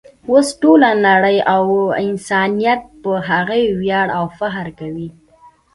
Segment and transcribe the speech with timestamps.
[0.29, 1.63] اوس ټوله نړۍ او
[2.05, 5.09] انسانیت پر هغه ویاړي او فخر کوي.